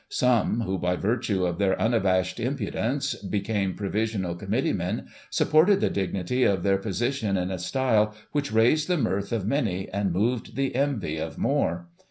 [0.09, 5.79] Some, who, by virtue of their un abashed impudence, became provisional committee men, sup ported
[5.79, 10.11] the dignity of their position in a style which raised the mirth of many, and
[10.11, 11.85] moved the envy of more.